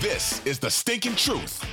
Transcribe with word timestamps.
This 0.00 0.44
is 0.46 0.58
the 0.58 0.70
stinking 0.70 1.16
truth. 1.16 1.64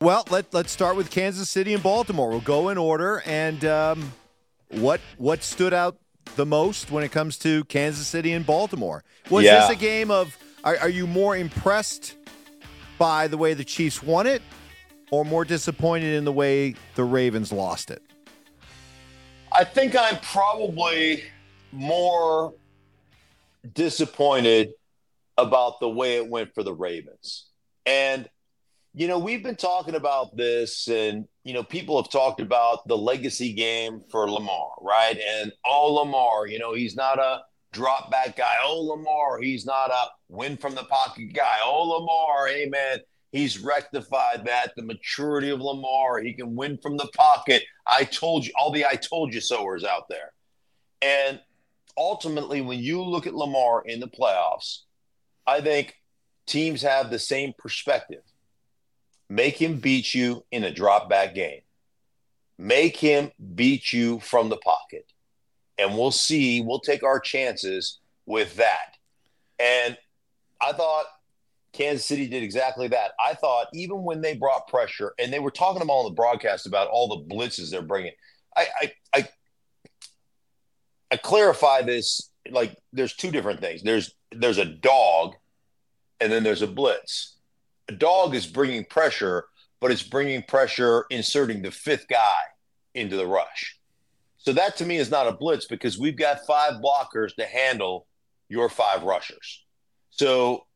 Well, 0.00 0.24
let 0.30 0.52
let's 0.54 0.70
start 0.70 0.96
with 0.96 1.10
Kansas 1.10 1.50
City 1.50 1.74
and 1.74 1.82
Baltimore. 1.82 2.30
We'll 2.30 2.40
go 2.40 2.68
in 2.70 2.78
order. 2.78 3.22
And 3.26 3.64
um, 3.64 4.12
what 4.70 5.00
what 5.18 5.42
stood 5.42 5.74
out 5.74 5.96
the 6.36 6.46
most 6.46 6.90
when 6.90 7.04
it 7.04 7.10
comes 7.12 7.36
to 7.38 7.64
Kansas 7.64 8.06
City 8.06 8.32
and 8.32 8.46
Baltimore? 8.46 9.02
Was 9.28 9.44
Yeah. 9.44 9.60
this 9.60 9.70
a 9.70 9.80
game 9.80 10.10
of? 10.10 10.36
Are, 10.64 10.76
are 10.78 10.88
you 10.88 11.06
more 11.06 11.36
impressed 11.36 12.14
by 12.98 13.28
the 13.28 13.36
way 13.36 13.54
the 13.54 13.64
Chiefs 13.64 14.02
won 14.02 14.26
it, 14.26 14.40
or 15.10 15.24
more 15.24 15.44
disappointed 15.44 16.14
in 16.14 16.24
the 16.24 16.32
way 16.32 16.74
the 16.94 17.04
Ravens 17.04 17.52
lost 17.52 17.90
it? 17.90 18.02
I 19.52 19.64
think 19.64 19.96
I'm 19.96 20.18
probably 20.20 21.24
more 21.72 22.54
disappointed 23.74 24.72
about 25.36 25.80
the 25.80 25.88
way 25.88 26.16
it 26.16 26.28
went 26.28 26.54
for 26.54 26.62
the 26.62 26.72
Ravens. 26.72 27.47
And, 27.88 28.28
you 28.92 29.08
know, 29.08 29.18
we've 29.18 29.42
been 29.42 29.56
talking 29.56 29.94
about 29.94 30.36
this, 30.36 30.88
and, 30.88 31.26
you 31.42 31.54
know, 31.54 31.62
people 31.62 32.00
have 32.00 32.10
talked 32.12 32.40
about 32.40 32.86
the 32.86 32.98
legacy 32.98 33.54
game 33.54 34.02
for 34.10 34.30
Lamar, 34.30 34.72
right? 34.82 35.18
And, 35.18 35.52
oh, 35.64 35.94
Lamar, 35.94 36.46
you 36.46 36.58
know, 36.58 36.74
he's 36.74 36.96
not 36.96 37.18
a 37.18 37.40
drop 37.72 38.10
back 38.10 38.36
guy. 38.36 38.56
Oh, 38.62 38.82
Lamar, 38.82 39.40
he's 39.40 39.64
not 39.64 39.90
a 39.90 40.04
win 40.28 40.58
from 40.58 40.74
the 40.74 40.84
pocket 40.84 41.32
guy. 41.32 41.56
Oh, 41.64 41.84
Lamar, 41.84 42.48
hey, 42.48 42.66
man, 42.66 42.98
he's 43.32 43.58
rectified 43.58 44.44
that. 44.44 44.72
The 44.76 44.82
maturity 44.82 45.48
of 45.48 45.62
Lamar, 45.62 46.20
he 46.20 46.34
can 46.34 46.54
win 46.54 46.76
from 46.82 46.98
the 46.98 47.08
pocket. 47.16 47.62
I 47.90 48.04
told 48.04 48.44
you, 48.44 48.52
all 48.58 48.70
the 48.70 48.84
I 48.84 48.96
told 48.96 49.32
you 49.32 49.40
soers 49.40 49.84
out 49.84 50.10
there. 50.10 50.34
And 51.00 51.40
ultimately, 51.96 52.60
when 52.60 52.80
you 52.80 53.02
look 53.02 53.26
at 53.26 53.34
Lamar 53.34 53.82
in 53.86 53.98
the 53.98 54.08
playoffs, 54.08 54.80
I 55.46 55.62
think 55.62 55.94
teams 56.48 56.82
have 56.82 57.10
the 57.10 57.18
same 57.18 57.52
perspective. 57.56 58.22
Make 59.28 59.56
him 59.56 59.78
beat 59.78 60.14
you 60.14 60.44
in 60.50 60.64
a 60.64 60.72
drop 60.72 61.08
back 61.08 61.34
game. 61.34 61.60
Make 62.58 62.96
him 62.96 63.30
beat 63.54 63.92
you 63.92 64.18
from 64.20 64.48
the 64.48 64.56
pocket. 64.56 65.12
And 65.78 65.96
we'll 65.96 66.10
see, 66.10 66.60
we'll 66.60 66.80
take 66.80 67.04
our 67.04 67.20
chances 67.20 68.00
with 68.26 68.56
that. 68.56 68.96
And 69.58 69.96
I 70.60 70.72
thought 70.72 71.04
Kansas 71.72 72.04
City 72.04 72.26
did 72.26 72.42
exactly 72.42 72.88
that. 72.88 73.12
I 73.24 73.34
thought 73.34 73.68
even 73.74 74.02
when 74.02 74.20
they 74.20 74.34
brought 74.34 74.66
pressure, 74.66 75.14
and 75.18 75.32
they 75.32 75.38
were 75.38 75.50
talking 75.50 75.82
about 75.82 75.92
on 75.92 76.04
the 76.06 76.16
broadcast 76.16 76.66
about 76.66 76.88
all 76.88 77.08
the 77.08 77.34
blitzes 77.34 77.70
they're 77.70 77.82
bringing, 77.82 78.12
I, 78.56 78.66
I, 78.80 78.92
I, 79.14 79.28
I 81.12 81.16
clarify 81.16 81.82
this 81.82 82.30
like 82.50 82.76
there's 82.92 83.14
two 83.14 83.30
different 83.30 83.60
things. 83.60 83.82
There's 83.82 84.14
there's 84.32 84.58
a 84.58 84.64
dog, 84.64 85.34
and 86.20 86.32
then 86.32 86.42
there's 86.42 86.62
a 86.62 86.66
blitz. 86.66 87.36
A 87.88 87.92
dog 87.92 88.34
is 88.34 88.46
bringing 88.46 88.84
pressure, 88.84 89.44
but 89.80 89.90
it's 89.90 90.02
bringing 90.02 90.42
pressure, 90.42 91.06
inserting 91.10 91.62
the 91.62 91.70
fifth 91.70 92.08
guy 92.08 92.38
into 92.94 93.16
the 93.16 93.26
rush. 93.26 93.78
So 94.38 94.52
that 94.52 94.76
to 94.76 94.86
me 94.86 94.96
is 94.96 95.10
not 95.10 95.26
a 95.26 95.32
blitz 95.32 95.66
because 95.66 95.98
we've 95.98 96.16
got 96.16 96.46
five 96.46 96.74
blockers 96.74 97.34
to 97.36 97.44
handle 97.44 98.06
your 98.48 98.68
five 98.68 99.02
rushers. 99.02 99.64
So 100.10 100.66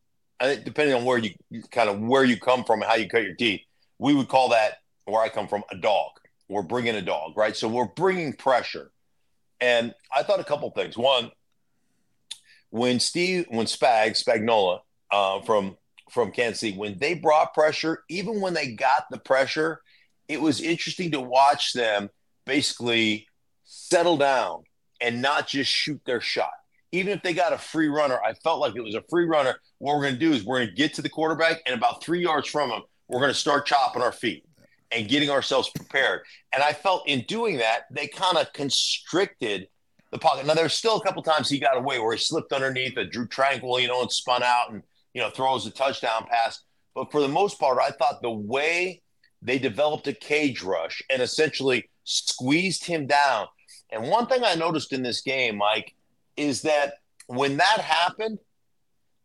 I 0.40 0.46
think 0.46 0.64
depending 0.64 0.94
on 0.94 1.04
where 1.04 1.18
you 1.18 1.30
kind 1.70 1.88
of 1.88 2.00
where 2.00 2.24
you 2.24 2.38
come 2.38 2.64
from 2.64 2.82
and 2.82 2.90
how 2.90 2.96
you 2.96 3.08
cut 3.08 3.22
your 3.22 3.34
teeth, 3.34 3.60
we 3.98 4.14
would 4.14 4.28
call 4.28 4.50
that 4.50 4.78
where 5.04 5.22
I 5.22 5.28
come 5.28 5.48
from 5.48 5.64
a 5.70 5.76
dog. 5.76 6.10
We're 6.48 6.62
bringing 6.62 6.96
a 6.96 7.02
dog, 7.02 7.36
right? 7.36 7.56
So 7.56 7.68
we're 7.68 7.86
bringing 7.86 8.34
pressure. 8.34 8.90
And 9.60 9.94
I 10.14 10.22
thought 10.22 10.40
a 10.40 10.44
couple 10.44 10.70
things. 10.70 10.98
One, 10.98 11.30
when 12.70 13.00
Steve, 13.00 13.46
when 13.48 13.66
Spag, 13.66 14.22
Spagnuolo 14.22 14.80
uh, 15.12 15.40
from 15.42 15.76
from 16.10 16.30
Kansas 16.30 16.60
City, 16.60 16.76
when 16.76 16.98
they 16.98 17.14
brought 17.14 17.54
pressure, 17.54 18.04
even 18.08 18.40
when 18.40 18.52
they 18.52 18.72
got 18.72 19.04
the 19.10 19.18
pressure, 19.18 19.80
it 20.28 20.40
was 20.40 20.60
interesting 20.60 21.10
to 21.12 21.20
watch 21.20 21.72
them 21.72 22.10
basically 22.44 23.26
settle 23.64 24.18
down 24.18 24.64
and 25.00 25.22
not 25.22 25.48
just 25.48 25.70
shoot 25.70 26.00
their 26.04 26.20
shot. 26.20 26.50
Even 26.90 27.14
if 27.14 27.22
they 27.22 27.32
got 27.32 27.54
a 27.54 27.58
free 27.58 27.88
runner, 27.88 28.20
I 28.22 28.34
felt 28.34 28.60
like 28.60 28.76
it 28.76 28.82
was 28.82 28.94
a 28.94 29.02
free 29.08 29.24
runner. 29.24 29.54
What 29.78 29.96
we're 29.96 30.02
going 30.02 30.14
to 30.14 30.20
do 30.20 30.32
is 30.32 30.44
we're 30.44 30.58
going 30.58 30.68
to 30.68 30.74
get 30.74 30.92
to 30.94 31.02
the 31.02 31.08
quarterback, 31.08 31.62
and 31.64 31.74
about 31.74 32.04
three 32.04 32.20
yards 32.20 32.48
from 32.48 32.70
him, 32.70 32.82
we're 33.08 33.20
going 33.20 33.32
to 33.32 33.38
start 33.38 33.64
chopping 33.64 34.02
our 34.02 34.12
feet 34.12 34.44
and 34.90 35.08
getting 35.08 35.30
ourselves 35.30 35.70
prepared. 35.70 36.20
And 36.52 36.62
I 36.62 36.74
felt 36.74 37.08
in 37.08 37.24
doing 37.26 37.56
that, 37.58 37.84
they 37.90 38.06
kind 38.06 38.36
of 38.36 38.52
constricted 38.52 39.68
the 40.10 40.18
pocket. 40.18 40.44
Now, 40.44 40.52
there's 40.52 40.74
still 40.74 40.98
a 40.98 41.02
couple 41.02 41.22
times 41.22 41.48
he 41.48 41.58
got 41.58 41.78
away 41.78 41.98
where 41.98 42.12
he 42.12 42.18
slipped 42.18 42.52
underneath 42.52 42.98
a 42.98 43.04
Drue 43.06 43.26
Tranquill, 43.26 43.80
you 43.80 43.88
know, 43.88 44.02
and 44.02 44.12
spun 44.12 44.42
out 44.42 44.72
and, 44.72 44.82
you 45.14 45.20
know, 45.20 45.30
throws 45.30 45.66
a 45.66 45.70
touchdown 45.70 46.26
pass. 46.28 46.62
But 46.94 47.10
for 47.10 47.20
the 47.20 47.28
most 47.28 47.58
part, 47.58 47.78
I 47.78 47.90
thought 47.90 48.22
the 48.22 48.30
way 48.30 49.02
they 49.40 49.58
developed 49.58 50.06
a 50.06 50.12
cage 50.12 50.62
rush 50.62 51.02
and 51.10 51.20
essentially 51.20 51.88
squeezed 52.04 52.84
him 52.84 53.06
down. 53.06 53.46
And 53.90 54.08
one 54.08 54.26
thing 54.26 54.42
I 54.44 54.54
noticed 54.54 54.92
in 54.92 55.02
this 55.02 55.20
game, 55.20 55.58
Mike, 55.58 55.94
is 56.36 56.62
that 56.62 56.94
when 57.26 57.58
that 57.58 57.80
happened, 57.80 58.38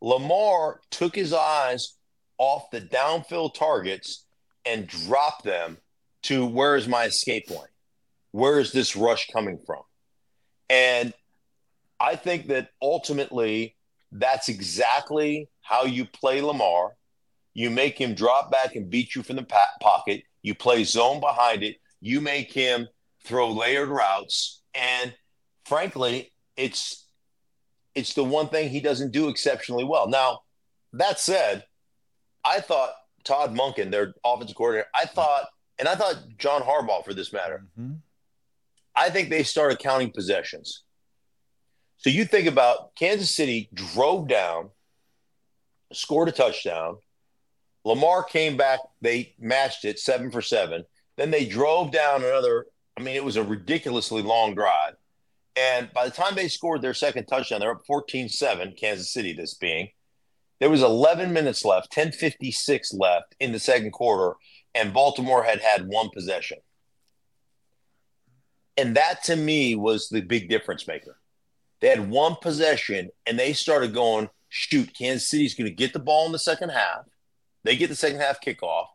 Lamar 0.01 0.81
took 0.91 1.15
his 1.15 1.33
eyes 1.33 1.95
off 2.37 2.69
the 2.71 2.81
downfield 2.81 3.53
targets 3.53 4.25
and 4.65 4.87
dropped 4.87 5.43
them 5.43 5.77
to 6.23 6.45
where 6.45 6.75
is 6.75 6.87
my 6.87 7.05
escape 7.05 7.49
lane? 7.49 7.61
Where 8.31 8.59
is 8.59 8.71
this 8.71 8.95
rush 8.95 9.27
coming 9.27 9.59
from? 9.65 9.81
And 10.69 11.13
I 11.99 12.15
think 12.15 12.47
that 12.47 12.69
ultimately 12.81 13.76
that's 14.11 14.49
exactly 14.49 15.49
how 15.61 15.83
you 15.83 16.05
play 16.05 16.41
Lamar. 16.41 16.95
You 17.53 17.69
make 17.69 17.97
him 17.97 18.13
drop 18.13 18.51
back 18.51 18.75
and 18.75 18.89
beat 18.89 19.15
you 19.15 19.23
from 19.23 19.37
the 19.37 19.47
pocket. 19.81 20.23
You 20.41 20.55
play 20.55 20.83
zone 20.83 21.19
behind 21.19 21.63
it. 21.63 21.77
You 22.01 22.21
make 22.21 22.53
him 22.53 22.87
throw 23.23 23.51
layered 23.51 23.89
routes. 23.89 24.61
And 24.73 25.13
frankly, 25.65 26.31
it's 26.55 27.05
it's 27.95 28.13
the 28.13 28.23
one 28.23 28.47
thing 28.49 28.69
he 28.69 28.79
doesn't 28.79 29.11
do 29.11 29.27
exceptionally 29.27 29.83
well. 29.83 30.07
Now, 30.07 30.41
that 30.93 31.19
said, 31.19 31.65
I 32.45 32.59
thought 32.59 32.91
Todd 33.23 33.55
Monken, 33.55 33.89
their 33.89 34.13
offensive 34.23 34.55
coordinator, 34.55 34.87
I 34.93 35.05
thought, 35.05 35.47
and 35.79 35.87
I 35.87 35.95
thought 35.95 36.17
John 36.37 36.61
Harbaugh 36.61 37.03
for 37.03 37.15
this 37.15 37.33
matter, 37.33 37.65
mm-hmm. 37.77 37.95
I 38.95 39.09
think 39.09 39.29
they 39.29 39.41
started 39.43 39.79
counting 39.79 40.11
possessions. 40.11 40.83
So 41.97 42.09
you 42.09 42.25
think 42.25 42.47
about 42.47 42.95
Kansas 42.95 43.33
City 43.33 43.69
drove 43.73 44.27
down, 44.27 44.69
scored 45.91 46.29
a 46.29 46.31
touchdown. 46.31 46.97
Lamar 47.83 48.23
came 48.23 48.57
back, 48.57 48.79
they 49.01 49.33
matched 49.39 49.85
it 49.85 49.99
seven 49.99 50.29
for 50.29 50.41
seven. 50.41 50.83
Then 51.15 51.31
they 51.31 51.45
drove 51.45 51.91
down 51.91 52.23
another. 52.23 52.67
I 52.97 53.01
mean, 53.01 53.15
it 53.15 53.23
was 53.23 53.35
a 53.35 53.43
ridiculously 53.43 54.21
long 54.21 54.53
drive. 54.53 54.93
And 55.55 55.91
by 55.91 56.05
the 56.05 56.11
time 56.11 56.35
they 56.35 56.49
scored 56.49 56.83
their 56.83 56.93
second 56.93 57.25
touchdown, 57.25 57.59
they're 57.59 57.71
up 57.71 57.85
14 57.87 58.29
7, 58.29 58.75
Kansas 58.79 59.11
City, 59.11 59.33
this 59.33 59.55
being. 59.55 59.89
There 60.59 60.69
was 60.69 60.81
11 60.81 61.33
minutes 61.33 61.63
left, 61.65 61.91
10:56 61.91 62.93
left 62.93 63.35
in 63.39 63.51
the 63.51 63.59
second 63.59 63.91
quarter, 63.91 64.35
and 64.73 64.93
Baltimore 64.93 65.43
had 65.43 65.61
had 65.61 65.87
one 65.87 66.09
possession. 66.09 66.59
And 68.75 68.95
that 68.95 69.23
to 69.25 69.35
me 69.35 69.75
was 69.75 70.09
the 70.09 70.21
big 70.21 70.49
difference 70.49 70.87
maker. 70.87 71.19
They 71.81 71.89
had 71.89 72.09
one 72.09 72.35
possession 72.41 73.09
and 73.25 73.37
they 73.37 73.53
started 73.53 73.93
going, 73.93 74.29
shoot, 74.49 74.91
Kansas 74.97 75.29
City's 75.29 75.55
going 75.55 75.69
to 75.69 75.75
get 75.75 75.93
the 75.93 75.99
ball 75.99 76.25
in 76.25 76.31
the 76.31 76.39
second 76.39 76.69
half. 76.69 77.01
They 77.63 77.75
get 77.75 77.89
the 77.89 77.95
second 77.95 78.19
half 78.19 78.39
kickoff. 78.41 78.85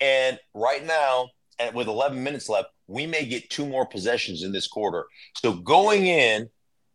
And 0.00 0.38
right 0.54 0.84
now, 0.84 1.28
and 1.58 1.74
with 1.74 1.88
11 1.88 2.22
minutes 2.22 2.48
left, 2.48 2.68
we 2.86 3.06
may 3.06 3.24
get 3.24 3.50
two 3.50 3.66
more 3.66 3.86
possessions 3.86 4.42
in 4.42 4.52
this 4.52 4.66
quarter. 4.66 5.06
So 5.36 5.54
going 5.54 6.06
in 6.06 6.48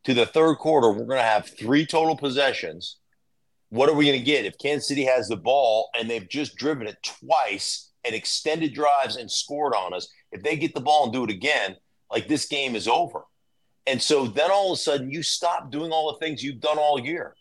to 0.04 0.14
the 0.14 0.26
third 0.26 0.56
quarter, 0.56 0.90
we're 0.90 1.06
going 1.06 1.20
to 1.20 1.24
have 1.24 1.50
three 1.58 1.86
total 1.86 2.16
possessions. 2.16 2.98
What 3.70 3.90
are 3.90 3.96
we 3.96 4.06
going 4.06 4.20
to 4.20 4.26
get 4.26 4.46
if 4.46 4.58
Kansas 4.58 4.88
City 4.88 5.06
has 5.06 5.28
the 5.28 5.38
ball 5.38 5.90
and 5.98 6.10
they've 6.10 6.28
just 6.28 6.56
driven 6.56 6.88
it 6.88 6.98
twice 7.04 7.92
and 8.04 8.16
extended 8.16 8.74
drives 8.74 9.16
and 9.16 9.30
scored 9.30 9.74
on 9.76 9.94
us? 9.94 10.12
If 10.32 10.44
they 10.44 10.58
get 10.58 10.74
the 10.74 10.82
ball 10.82 11.06
and 11.06 11.14
do 11.14 11.24
it 11.24 11.30
again, 11.30 11.76
like 12.12 12.28
this 12.28 12.46
game 12.46 12.76
is 12.76 12.88
over. 12.88 13.24
And 13.88 14.02
so 14.02 14.28
then 14.28 14.52
all 14.52 14.72
of 14.72 14.78
a 14.78 14.82
sudden 14.82 15.10
you 15.12 15.24
stop 15.24 15.72
doing 15.72 15.92
all 15.92 16.12
the 16.14 16.20
things 16.20 16.44
you've 16.44 16.60
done 16.60 16.78
all 16.78 17.00
year. 17.00 17.36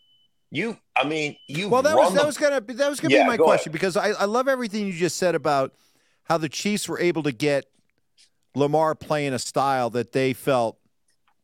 You, 0.51 0.77
I 0.95 1.03
mean, 1.03 1.35
you. 1.47 1.69
Well, 1.69 1.83
that 1.83 1.95
was 1.95 2.11
the, 2.11 2.19
that 2.19 2.25
was 2.25 2.37
gonna 2.37 2.59
that 2.61 2.89
was 2.89 2.99
gonna 2.99 3.13
Yeah, 3.13 3.23
be 3.23 3.27
my 3.27 3.37
go 3.37 3.43
question 3.43 3.69
ahead. 3.69 3.73
because 3.73 3.95
I, 3.95 4.09
I 4.09 4.25
love 4.25 4.47
everything 4.47 4.87
you 4.87 4.93
just 4.93 5.17
said 5.17 5.35
about 5.35 5.73
how 6.23 6.39
the 6.39 6.49
Chiefs 6.49 6.89
were 6.89 6.99
able 6.99 7.21
to 7.23 7.31
get 7.31 7.65
Lamar 8.55 8.95
playing 8.95 9.33
a 9.33 9.39
style 9.39 9.91
that 9.91 10.11
they 10.11 10.33
felt 10.33 10.77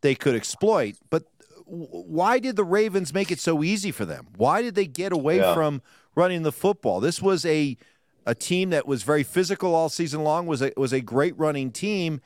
they 0.02 0.16
could 0.16 0.34
exploit. 0.36 0.96
But 1.12 1.24
why 1.68 2.40
did 2.40 2.56
the 2.56 2.64
Ravens 2.64 3.14
make 3.14 3.32
it 3.32 3.40
so 3.40 3.64
easy 3.64 3.92
for 3.92 4.06
them? 4.06 4.28
Why 4.38 4.62
did 4.64 4.74
they 4.76 4.88
get 4.88 5.12
away 5.14 5.38
Yeah. 5.38 5.54
from 5.54 5.84
running 6.16 6.42
the 6.44 6.52
football? 6.52 7.00
This 7.00 7.22
was 7.22 7.46
a 7.46 7.78
a 8.26 8.34
team 8.34 8.72
that 8.72 8.88
was 8.88 9.04
very 9.04 9.22
physical 9.22 9.76
all 9.76 9.88
season 9.88 10.24
long. 10.24 10.48
was 10.48 10.64
a, 10.64 10.72
was 10.76 10.94
a 10.94 11.00
great 11.02 11.38
running 11.38 11.70
team, 11.72 12.22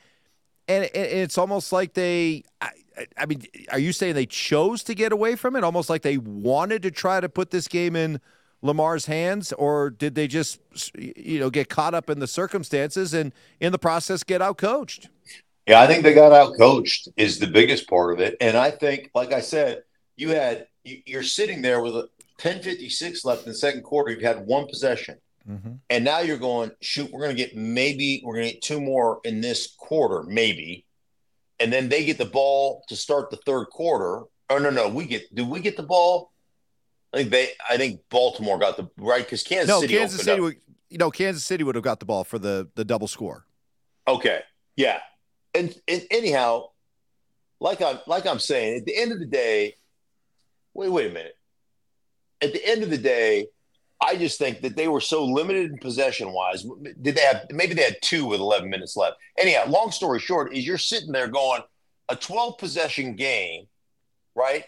and, 0.70 0.90
it's 0.94 1.36
almost 1.38 1.72
like 1.72 1.94
they. 1.94 2.44
I, 2.60 2.70
I- 3.16 3.26
mean, 3.26 3.42
are 3.72 3.78
you 3.78 3.92
saying 3.92 4.14
they 4.14 4.26
chose 4.26 4.82
to 4.84 4.94
get 4.94 5.12
away 5.12 5.34
from 5.36 5.56
it? 5.56 5.64
Almost 5.64 5.88
like 5.90 6.02
they 6.02 6.18
wanted 6.18 6.82
to 6.82 6.90
try 6.90 7.20
to 7.20 7.28
put 7.28 7.50
this 7.50 7.66
game 7.66 7.96
in 7.96 8.20
Lamar's 8.62 9.06
hands, 9.06 9.52
or 9.54 9.88
did 9.90 10.14
they 10.14 10.26
just, 10.28 10.60
you 10.96 11.40
know, 11.40 11.48
get 11.48 11.68
caught 11.70 11.94
up 11.94 12.10
in 12.10 12.18
the 12.18 12.26
circumstances 12.26 13.14
and 13.14 13.32
in 13.58 13.72
the 13.72 13.78
process 13.78 14.22
get 14.22 14.42
out 14.42 14.58
coached? 14.58 15.08
Yeah, 15.66 15.80
I 15.80 15.86
think 15.86 16.02
they 16.02 16.12
got 16.14 16.32
out 16.32 16.56
coached 16.58 17.08
is 17.16 17.38
the 17.38 17.46
biggest 17.46 17.88
part 17.88 18.12
of 18.12 18.20
it. 18.20 18.36
And 18.40 18.56
I 18.56 18.70
think, 18.70 19.10
like 19.14 19.32
I 19.32 19.40
said, 19.40 19.82
you 20.16 20.30
had 20.30 20.66
you- 20.84 21.02
you're 21.06 21.22
sitting 21.22 21.62
there 21.62 21.80
with 21.80 21.96
a 21.96 22.08
10:56 22.38 23.24
left 23.24 23.46
in 23.46 23.52
the 23.52 23.58
second 23.58 23.82
quarter. 23.82 24.10
You've 24.12 24.22
had 24.22 24.46
one 24.46 24.66
possession, 24.66 25.16
Mm-hmm. 25.48 25.72
and 25.88 26.04
now 26.04 26.20
you're 26.20 26.36
going 26.38 26.70
shoot. 26.80 27.10
We're 27.10 27.20
going 27.22 27.34
to 27.34 27.42
get 27.42 27.56
maybe 27.56 28.22
we're 28.24 28.34
going 28.34 28.46
to 28.48 28.52
get 28.52 28.62
two 28.62 28.80
more 28.80 29.20
in 29.24 29.40
this 29.40 29.74
quarter, 29.78 30.22
maybe, 30.22 30.84
and 31.58 31.72
then 31.72 31.88
they 31.88 32.04
get 32.04 32.18
the 32.18 32.26
ball 32.26 32.82
to 32.88 32.96
start 32.96 33.30
the 33.30 33.38
third 33.38 33.66
quarter. 33.66 34.24
Oh 34.50 34.58
no, 34.58 34.70
no, 34.70 34.88
we 34.88 35.06
get. 35.06 35.34
Do 35.34 35.44
we 35.46 35.60
get 35.60 35.76
the 35.76 35.82
ball? 35.82 36.30
I 37.14 37.18
think 37.18 37.30
they. 37.30 37.48
I 37.68 37.76
think 37.78 38.00
Baltimore 38.10 38.58
got 38.58 38.76
the 38.76 38.88
right 38.98 39.24
because 39.24 39.42
Kansas 39.42 39.68
No, 39.68 39.80
City. 39.80 39.94
Kansas 39.96 40.20
City 40.20 40.32
up. 40.32 40.40
would, 40.40 40.56
you 40.88 40.98
know, 40.98 41.10
Kansas 41.10 41.44
City 41.44 41.64
would 41.64 41.74
have 41.74 41.84
got 41.84 42.00
the 42.00 42.06
ball 42.06 42.24
for 42.24 42.38
the 42.38 42.68
the 42.74 42.84
double 42.84 43.08
score. 43.08 43.46
Okay. 44.06 44.40
Yeah. 44.76 44.98
And, 45.54 45.74
and 45.88 46.02
anyhow, 46.10 46.66
like 47.60 47.80
I'm 47.82 47.98
like 48.06 48.26
I'm 48.26 48.38
saying, 48.38 48.78
at 48.78 48.84
the 48.84 48.96
end 48.96 49.12
of 49.12 49.18
the 49.20 49.26
day, 49.26 49.74
wait, 50.74 50.88
wait 50.90 51.10
a 51.10 51.14
minute. 51.14 51.36
At 52.40 52.52
the 52.52 52.64
end 52.64 52.82
of 52.82 52.90
the 52.90 52.98
day, 52.98 53.46
I 54.00 54.16
just 54.16 54.38
think 54.38 54.62
that 54.62 54.76
they 54.76 54.88
were 54.88 55.00
so 55.00 55.24
limited 55.24 55.70
in 55.70 55.78
possession 55.78 56.32
wise. 56.32 56.64
Did 57.02 57.14
they 57.14 57.20
have 57.20 57.46
maybe 57.50 57.74
they 57.74 57.82
had 57.82 57.98
two 58.00 58.26
with 58.26 58.40
11 58.40 58.70
minutes 58.70 58.96
left? 58.96 59.16
Anyhow, 59.38 59.64
long 59.68 59.90
story 59.90 60.20
short, 60.20 60.54
is 60.54 60.66
you're 60.66 60.78
sitting 60.78 61.12
there 61.12 61.28
going, 61.28 61.62
a 62.08 62.16
12 62.16 62.58
possession 62.58 63.14
game, 63.14 63.66
right, 64.34 64.64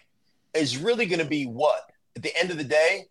is 0.55 0.77
really 0.77 1.07
going 1.07 1.19
to 1.19 1.25
be 1.25 1.45
what? 1.45 1.81
At 2.15 2.23
the 2.23 2.37
end 2.37 2.51
of 2.51 2.59
the 2.59 2.65
day, 2.65 3.07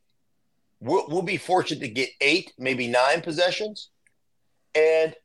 we'll, 0.80 1.08
we'll 1.08 1.22
be 1.24 1.38
fortunate 1.38 1.82
to 1.82 1.90
get 1.90 2.10
eight, 2.22 2.54
maybe 2.58 2.88
nine 2.88 3.22
possessions. 3.22 3.90
And 4.76 5.16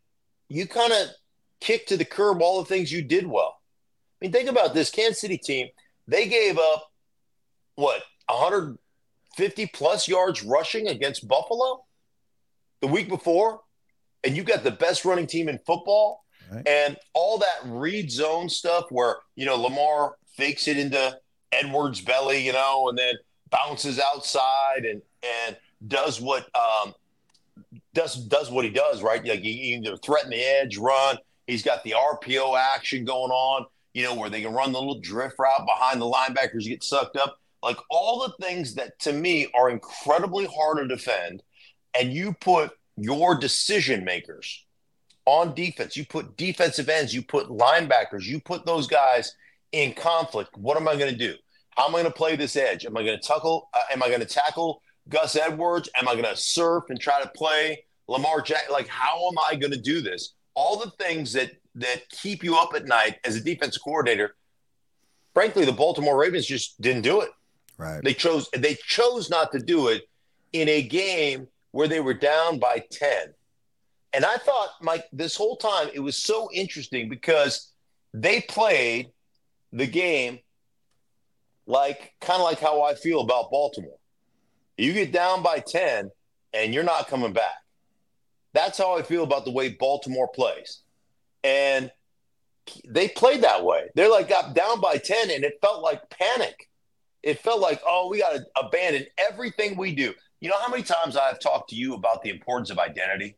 you 0.48 0.66
kind 0.66 0.92
of 0.92 1.08
kick 1.60 1.86
to 1.88 1.96
the 1.96 2.04
curb 2.04 2.40
all 2.40 2.60
the 2.60 2.68
things 2.68 2.90
you 2.90 3.02
did 3.02 3.26
well. 3.26 3.60
I 4.20 4.24
mean, 4.24 4.32
think 4.32 4.48
about 4.48 4.72
this 4.72 4.90
Kansas 4.90 5.20
City 5.20 5.36
team. 5.36 5.68
They 6.08 6.26
gave 6.26 6.58
up 6.58 6.90
what 7.74 8.02
150 9.38 9.66
plus 9.74 10.08
yards 10.08 10.42
rushing 10.42 10.88
against 10.88 11.28
Buffalo 11.28 11.84
the 12.80 12.86
week 12.86 13.08
before, 13.08 13.60
and 14.24 14.36
you 14.36 14.42
got 14.42 14.64
the 14.64 14.70
best 14.70 15.04
running 15.04 15.26
team 15.26 15.48
in 15.48 15.58
football, 15.66 16.24
Right. 16.50 16.66
and 16.68 16.96
all 17.12 17.38
that 17.38 17.58
read 17.64 18.08
zone 18.10 18.48
stuff 18.48 18.84
where 18.90 19.16
you 19.34 19.44
know 19.46 19.56
Lamar 19.56 20.14
fakes 20.36 20.68
it 20.68 20.78
into 20.78 21.18
Edwards' 21.50 22.00
belly, 22.00 22.46
you 22.46 22.52
know, 22.52 22.88
and 22.88 22.96
then 22.96 23.14
bounces 23.50 23.98
outside 23.98 24.84
and 24.84 25.02
and 25.24 25.56
does 25.88 26.20
what 26.20 26.48
um, 26.54 26.94
does 27.94 28.14
does 28.14 28.48
what 28.50 28.64
he 28.64 28.70
does, 28.70 29.02
right? 29.02 29.24
Like 29.26 29.40
he 29.40 29.54
he 29.54 29.74
either 29.74 29.96
threaten 29.96 30.30
the 30.30 30.40
edge, 30.40 30.76
run. 30.78 31.18
He's 31.48 31.62
got 31.64 31.82
the 31.82 31.94
RPO 31.96 32.56
action 32.56 33.04
going 33.04 33.32
on, 33.32 33.66
you 33.92 34.04
know, 34.04 34.14
where 34.14 34.30
they 34.30 34.40
can 34.42 34.52
run 34.52 34.70
the 34.72 34.78
little 34.78 35.00
drift 35.00 35.36
route 35.40 35.66
behind 35.66 36.00
the 36.00 36.06
linebackers, 36.06 36.64
get 36.68 36.84
sucked 36.84 37.16
up. 37.16 37.38
Like 37.66 37.78
all 37.90 38.20
the 38.20 38.46
things 38.46 38.74
that 38.74 38.96
to 39.00 39.12
me 39.12 39.48
are 39.52 39.68
incredibly 39.68 40.46
hard 40.46 40.78
to 40.78 40.86
defend. 40.86 41.42
And 41.98 42.12
you 42.12 42.32
put 42.40 42.70
your 42.96 43.36
decision 43.36 44.04
makers 44.04 44.64
on 45.24 45.52
defense, 45.52 45.96
you 45.96 46.06
put 46.06 46.36
defensive 46.36 46.88
ends, 46.88 47.12
you 47.12 47.22
put 47.22 47.48
linebackers, 47.48 48.22
you 48.22 48.40
put 48.40 48.64
those 48.64 48.86
guys 48.86 49.34
in 49.72 49.92
conflict. 49.94 50.56
What 50.56 50.76
am 50.76 50.86
I 50.86 50.94
going 50.94 51.10
to 51.10 51.18
do? 51.18 51.34
How 51.70 51.88
am 51.88 51.96
I 51.96 52.02
going 52.02 52.12
to 52.12 52.16
play 52.16 52.36
this 52.36 52.54
edge? 52.54 52.86
Am 52.86 52.96
I 52.96 53.02
going 53.02 53.18
to 53.18 53.26
tackle? 53.26 53.68
Uh, 53.74 53.82
am 53.90 54.00
I 54.00 54.06
going 54.06 54.20
to 54.20 54.26
tackle 54.26 54.80
Gus 55.08 55.34
Edwards? 55.34 55.88
Am 55.96 56.06
I 56.06 56.12
going 56.12 56.24
to 56.24 56.36
surf 56.36 56.84
and 56.88 57.00
try 57.00 57.20
to 57.20 57.28
play 57.30 57.84
Lamar 58.06 58.42
Jack? 58.42 58.70
Like, 58.70 58.86
how 58.86 59.26
am 59.26 59.38
I 59.50 59.56
going 59.56 59.72
to 59.72 59.80
do 59.80 60.00
this? 60.00 60.34
All 60.54 60.78
the 60.78 60.92
things 61.02 61.32
that 61.32 61.50
that 61.74 62.08
keep 62.10 62.44
you 62.44 62.56
up 62.56 62.74
at 62.76 62.86
night 62.86 63.16
as 63.24 63.34
a 63.34 63.40
defensive 63.40 63.82
coordinator. 63.82 64.36
Frankly, 65.34 65.64
the 65.64 65.72
Baltimore 65.72 66.16
Ravens 66.16 66.46
just 66.46 66.80
didn't 66.80 67.02
do 67.02 67.22
it. 67.22 67.30
Right. 67.78 68.02
They 68.02 68.14
chose 68.14 68.48
they 68.56 68.76
chose 68.86 69.28
not 69.28 69.52
to 69.52 69.58
do 69.58 69.88
it 69.88 70.08
in 70.52 70.68
a 70.68 70.82
game 70.82 71.48
where 71.72 71.88
they 71.88 72.00
were 72.00 72.14
down 72.14 72.58
by 72.58 72.82
10. 72.90 73.34
And 74.12 74.24
I 74.24 74.36
thought, 74.36 74.70
Mike, 74.80 75.04
this 75.12 75.36
whole 75.36 75.56
time 75.56 75.88
it 75.92 76.00
was 76.00 76.16
so 76.16 76.48
interesting 76.54 77.08
because 77.08 77.72
they 78.14 78.40
played 78.40 79.10
the 79.72 79.86
game 79.86 80.38
like 81.66 82.14
kind 82.20 82.40
of 82.40 82.44
like 82.44 82.60
how 82.60 82.82
I 82.82 82.94
feel 82.94 83.20
about 83.20 83.50
Baltimore. 83.50 83.98
You 84.78 84.92
get 84.92 85.12
down 85.12 85.42
by 85.42 85.58
10 85.58 86.10
and 86.54 86.72
you're 86.72 86.84
not 86.84 87.08
coming 87.08 87.32
back. 87.32 87.56
That's 88.52 88.78
how 88.78 88.96
I 88.96 89.02
feel 89.02 89.22
about 89.24 89.44
the 89.44 89.50
way 89.50 89.70
Baltimore 89.70 90.28
plays. 90.28 90.80
And 91.44 91.90
they 92.88 93.08
played 93.08 93.42
that 93.42 93.64
way. 93.64 93.88
They're 93.94 94.10
like 94.10 94.28
got 94.28 94.54
down 94.54 94.80
by 94.80 94.96
10 94.96 95.30
and 95.30 95.44
it 95.44 95.58
felt 95.60 95.82
like 95.82 96.08
panic. 96.10 96.70
It 97.26 97.40
felt 97.40 97.60
like, 97.60 97.82
oh, 97.84 98.08
we 98.08 98.20
got 98.20 98.34
to 98.34 98.46
abandon 98.56 99.04
everything 99.18 99.76
we 99.76 99.92
do. 99.92 100.14
You 100.38 100.48
know 100.48 100.60
how 100.60 100.68
many 100.68 100.84
times 100.84 101.16
I've 101.16 101.40
talked 101.40 101.70
to 101.70 101.74
you 101.74 101.94
about 101.94 102.22
the 102.22 102.30
importance 102.30 102.70
of 102.70 102.78
identity? 102.78 103.36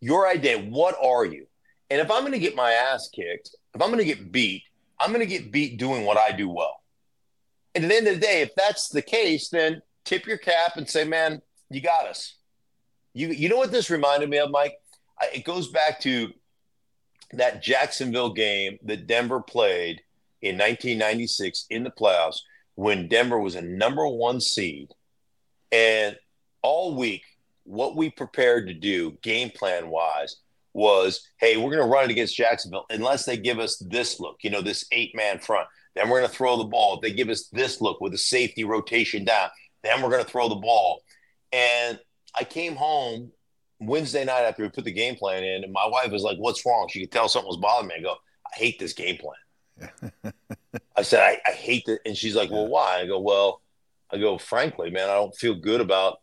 Your 0.00 0.26
identity, 0.26 0.68
what 0.68 0.96
are 1.00 1.24
you? 1.24 1.46
And 1.88 2.00
if 2.00 2.10
I'm 2.10 2.22
going 2.22 2.32
to 2.32 2.40
get 2.40 2.56
my 2.56 2.72
ass 2.72 3.08
kicked, 3.14 3.54
if 3.72 3.80
I'm 3.80 3.90
going 3.92 4.00
to 4.00 4.04
get 4.04 4.32
beat, 4.32 4.64
I'm 4.98 5.10
going 5.12 5.24
to 5.24 5.32
get 5.32 5.52
beat 5.52 5.78
doing 5.78 6.04
what 6.04 6.18
I 6.18 6.32
do 6.32 6.48
well. 6.48 6.82
And 7.76 7.84
at 7.84 7.88
the 7.88 7.96
end 7.96 8.08
of 8.08 8.14
the 8.14 8.20
day, 8.20 8.42
if 8.42 8.52
that's 8.56 8.88
the 8.88 9.00
case, 9.00 9.50
then 9.50 9.80
tip 10.04 10.26
your 10.26 10.38
cap 10.38 10.76
and 10.76 10.90
say, 10.90 11.04
man, 11.04 11.40
you 11.70 11.80
got 11.80 12.08
us. 12.08 12.34
You, 13.14 13.28
you 13.28 13.48
know 13.48 13.58
what 13.58 13.70
this 13.70 13.90
reminded 13.90 14.28
me 14.28 14.38
of, 14.38 14.50
Mike? 14.50 14.74
I, 15.20 15.28
it 15.34 15.44
goes 15.44 15.68
back 15.68 16.00
to 16.00 16.32
that 17.34 17.62
Jacksonville 17.62 18.32
game 18.32 18.78
that 18.82 19.06
Denver 19.06 19.40
played 19.40 20.00
in 20.42 20.56
1996 20.56 21.66
in 21.70 21.84
the 21.84 21.90
playoffs 21.90 22.38
when 22.74 23.08
Denver 23.08 23.40
was 23.40 23.54
a 23.54 23.62
number 23.62 24.06
one 24.06 24.40
seed. 24.40 24.92
And 25.72 26.16
all 26.62 26.96
week, 26.96 27.24
what 27.64 27.96
we 27.96 28.10
prepared 28.10 28.68
to 28.68 28.74
do, 28.74 29.18
game 29.22 29.50
plan 29.50 29.90
wise, 29.90 30.36
was 30.74 31.28
hey, 31.38 31.56
we're 31.56 31.70
going 31.74 31.82
to 31.82 31.92
run 31.92 32.04
it 32.04 32.10
against 32.10 32.36
Jacksonville 32.36 32.86
unless 32.90 33.24
they 33.24 33.36
give 33.36 33.58
us 33.58 33.78
this 33.88 34.20
look, 34.20 34.36
you 34.42 34.50
know, 34.50 34.62
this 34.62 34.86
eight 34.92 35.14
man 35.14 35.38
front. 35.38 35.66
Then 35.94 36.08
we're 36.08 36.20
going 36.20 36.30
to 36.30 36.36
throw 36.36 36.56
the 36.56 36.64
ball. 36.64 36.94
If 36.94 37.00
they 37.00 37.12
give 37.12 37.28
us 37.28 37.48
this 37.48 37.80
look 37.80 38.00
with 38.00 38.14
a 38.14 38.18
safety 38.18 38.62
rotation 38.62 39.24
down, 39.24 39.48
then 39.82 40.00
we're 40.00 40.10
going 40.10 40.24
to 40.24 40.30
throw 40.30 40.48
the 40.48 40.54
ball. 40.54 41.02
And 41.52 41.98
I 42.38 42.44
came 42.44 42.76
home 42.76 43.32
Wednesday 43.80 44.24
night 44.24 44.42
after 44.42 44.62
we 44.62 44.68
put 44.68 44.84
the 44.84 44.92
game 44.92 45.16
plan 45.16 45.42
in, 45.42 45.64
and 45.64 45.72
my 45.72 45.86
wife 45.86 46.12
was 46.12 46.22
like, 46.22 46.36
What's 46.38 46.64
wrong? 46.64 46.88
She 46.88 47.00
could 47.00 47.12
tell 47.12 47.28
something 47.28 47.48
was 47.48 47.56
bothering 47.56 47.88
me. 47.88 47.94
I 47.98 48.02
go, 48.02 48.12
I 48.12 48.58
hate 48.58 48.78
this 48.78 48.92
game 48.92 49.16
plan. 49.16 49.34
I 50.96 51.02
said, 51.02 51.20
I, 51.20 51.38
I 51.48 51.52
hate 51.52 51.84
it. 51.86 52.00
And 52.04 52.16
she's 52.16 52.34
like, 52.34 52.50
Well, 52.50 52.66
why? 52.66 53.00
I 53.00 53.06
go, 53.06 53.18
Well, 53.20 53.62
I 54.10 54.18
go, 54.18 54.38
frankly, 54.38 54.90
man, 54.90 55.08
I 55.08 55.14
don't 55.14 55.34
feel 55.34 55.54
good 55.54 55.80
about 55.80 56.18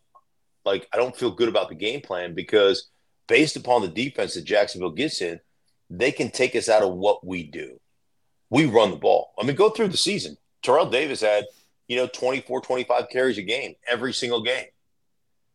like 0.65 0.87
I 0.91 0.97
don't 0.97 1.15
feel 1.15 1.31
good 1.31 1.49
about 1.49 1.69
the 1.69 1.75
game 1.75 2.01
plan 2.01 2.33
because 2.33 2.89
based 3.27 3.55
upon 3.55 3.81
the 3.81 3.87
defense 3.87 4.33
that 4.33 4.43
Jacksonville 4.43 4.91
gets 4.91 5.21
in, 5.21 5.39
they 5.89 6.11
can 6.11 6.31
take 6.31 6.55
us 6.55 6.69
out 6.69 6.83
of 6.83 6.93
what 6.93 7.25
we 7.25 7.43
do. 7.43 7.79
we 8.49 8.65
run 8.65 8.91
the 8.91 8.97
ball. 8.97 9.33
I 9.39 9.45
mean, 9.45 9.55
go 9.55 9.69
through 9.69 9.89
the 9.89 9.97
season. 9.97 10.37
Terrell 10.63 10.89
Davis 10.89 11.21
had, 11.21 11.45
you 11.87 11.95
know, 11.95 12.07
24, 12.07 12.61
25 12.61 13.09
carries 13.09 13.37
a 13.37 13.43
game 13.43 13.75
every 13.87 14.13
single 14.13 14.41
game. 14.41 14.65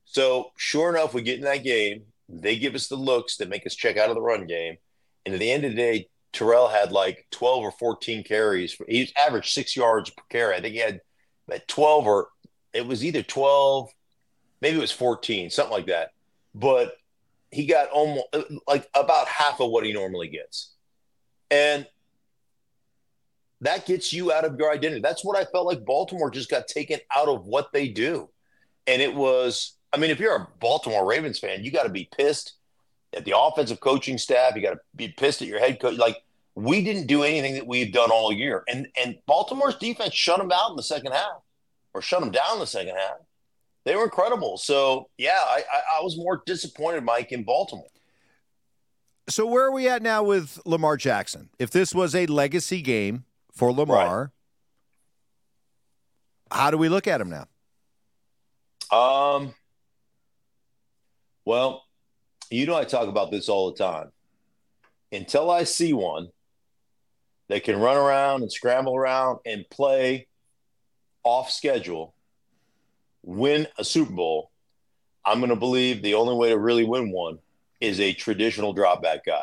So 0.04 0.52
sure 0.56 0.90
enough, 0.90 1.14
we 1.14 1.22
get 1.22 1.38
in 1.38 1.44
that 1.44 1.64
game. 1.64 2.02
They 2.28 2.56
give 2.56 2.74
us 2.74 2.86
the 2.86 2.96
looks 2.96 3.36
that 3.38 3.48
make 3.48 3.66
us 3.66 3.74
check 3.74 3.96
out 3.96 4.08
of 4.08 4.14
the 4.14 4.22
run 4.22 4.46
game. 4.46 4.76
And 5.24 5.34
at 5.34 5.40
the 5.40 5.50
end 5.50 5.64
of 5.64 5.72
the 5.72 5.76
day, 5.76 6.08
Terrell 6.32 6.68
had 6.68 6.92
like 6.92 7.26
12 7.30 7.64
or 7.64 7.72
14 7.72 8.22
carries. 8.24 8.76
He 8.88 9.12
averaged 9.18 9.52
six 9.52 9.76
yards 9.76 10.10
per 10.10 10.22
carry. 10.30 10.56
I 10.56 10.60
think 10.60 10.74
he 10.74 10.80
had 10.80 11.00
at 11.50 11.66
12 11.68 12.06
or 12.06 12.28
it 12.72 12.86
was 12.86 13.04
either 13.04 13.22
12, 13.22 13.90
maybe 14.60 14.78
it 14.78 14.80
was 14.80 14.92
14, 14.92 15.50
something 15.50 15.72
like 15.72 15.86
that. 15.86 16.10
But 16.54 16.94
he 17.50 17.66
got 17.66 17.88
almost 17.90 18.26
like 18.66 18.88
about 18.94 19.26
half 19.26 19.60
of 19.60 19.70
what 19.70 19.84
he 19.84 19.92
normally 19.92 20.28
gets. 20.28 20.72
And 21.50 21.86
that 23.60 23.86
gets 23.86 24.12
you 24.12 24.32
out 24.32 24.44
of 24.44 24.56
your 24.58 24.72
identity. 24.72 25.00
That's 25.00 25.24
what 25.24 25.36
I 25.36 25.44
felt 25.44 25.66
like 25.66 25.84
Baltimore 25.84 26.30
just 26.30 26.50
got 26.50 26.68
taken 26.68 27.00
out 27.14 27.28
of 27.28 27.44
what 27.46 27.72
they 27.72 27.88
do. 27.88 28.30
And 28.86 29.02
it 29.02 29.14
was, 29.14 29.76
I 29.92 29.98
mean, 29.98 30.10
if 30.10 30.20
you're 30.20 30.36
a 30.36 30.48
Baltimore 30.60 31.06
Ravens 31.06 31.38
fan, 31.38 31.64
you 31.64 31.70
got 31.70 31.82
to 31.82 31.90
be 31.90 32.08
pissed 32.16 32.54
at 33.14 33.24
the 33.24 33.36
offensive 33.36 33.80
coaching 33.80 34.18
staff. 34.18 34.54
You 34.54 34.62
got 34.62 34.74
to 34.74 34.80
be 34.94 35.08
pissed 35.08 35.42
at 35.42 35.48
your 35.48 35.60
head 35.60 35.80
coach. 35.80 35.96
Like, 35.96 36.22
we 36.54 36.84
didn't 36.84 37.06
do 37.06 37.22
anything 37.22 37.54
that 37.54 37.66
we've 37.66 37.92
done 37.92 38.10
all 38.10 38.32
year. 38.32 38.64
And 38.68 38.88
and 39.00 39.16
Baltimore's 39.26 39.76
defense 39.76 40.14
shut 40.14 40.38
them 40.38 40.52
out 40.52 40.70
in 40.70 40.76
the 40.76 40.82
second 40.82 41.12
half 41.12 41.40
or 41.94 42.02
shut 42.02 42.20
them 42.20 42.30
down 42.30 42.54
in 42.54 42.58
the 42.60 42.66
second 42.66 42.96
half. 42.96 43.16
They 43.84 43.96
were 43.96 44.04
incredible. 44.04 44.58
So, 44.58 45.08
yeah, 45.16 45.38
I, 45.42 45.62
I, 45.72 45.98
I 45.98 46.02
was 46.02 46.16
more 46.18 46.42
disappointed, 46.44 47.02
Mike, 47.02 47.32
in 47.32 47.44
Baltimore. 47.44 47.86
So, 49.28 49.46
where 49.46 49.64
are 49.64 49.72
we 49.72 49.88
at 49.88 50.02
now 50.02 50.22
with 50.22 50.60
Lamar 50.66 50.96
Jackson? 50.96 51.48
If 51.58 51.70
this 51.70 51.94
was 51.94 52.14
a 52.14 52.26
legacy 52.26 52.82
game, 52.82 53.24
for 53.60 53.72
Lamar. 53.72 54.32
Right. 56.50 56.58
How 56.58 56.70
do 56.70 56.78
we 56.78 56.88
look 56.88 57.06
at 57.06 57.20
him 57.20 57.30
now? 57.30 57.46
Um, 58.96 59.54
well, 61.44 61.84
you 62.50 62.66
know, 62.66 62.76
I 62.76 62.84
talk 62.84 63.08
about 63.08 63.30
this 63.30 63.48
all 63.48 63.70
the 63.70 63.78
time. 63.78 64.10
Until 65.12 65.50
I 65.50 65.64
see 65.64 65.92
one 65.92 66.28
that 67.48 67.64
can 67.64 67.78
run 67.78 67.96
around 67.96 68.42
and 68.42 68.52
scramble 68.52 68.96
around 68.96 69.38
and 69.46 69.64
play 69.70 70.26
off 71.24 71.50
schedule, 71.50 72.14
win 73.22 73.66
a 73.78 73.84
Super 73.84 74.12
Bowl, 74.12 74.50
I'm 75.24 75.38
going 75.38 75.50
to 75.50 75.56
believe 75.56 76.02
the 76.02 76.14
only 76.14 76.34
way 76.34 76.50
to 76.50 76.58
really 76.58 76.84
win 76.84 77.10
one 77.10 77.38
is 77.80 78.00
a 78.00 78.12
traditional 78.12 78.72
drop 78.72 79.02
back 79.02 79.24
guy. 79.24 79.42